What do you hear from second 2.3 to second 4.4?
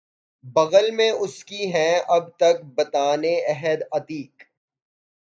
تک بتان عہد عتیق